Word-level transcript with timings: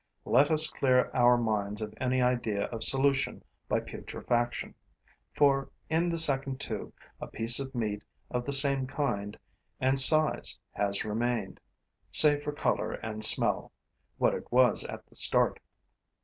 Let 0.25 0.49
us 0.49 0.71
clear 0.71 1.11
our 1.13 1.37
minds 1.37 1.79
of 1.79 1.93
any 2.01 2.23
idea 2.23 2.63
of 2.69 2.83
solution 2.83 3.43
by 3.69 3.81
putrefaction, 3.81 4.73
for 5.35 5.69
in 5.91 6.09
the 6.09 6.17
second 6.17 6.59
tube 6.59 6.91
a 7.19 7.27
piece 7.27 7.59
of 7.59 7.75
meat 7.75 8.03
of 8.31 8.43
the 8.47 8.51
same 8.51 8.87
kind 8.87 9.37
and 9.79 9.99
size 9.99 10.59
has 10.71 11.05
remained, 11.05 11.59
save 12.11 12.43
for 12.43 12.51
color 12.51 12.93
and 12.93 13.23
smell, 13.23 13.73
what 14.17 14.33
it 14.33 14.51
was 14.51 14.83
at 14.85 15.05
the 15.05 15.13
start. 15.13 15.59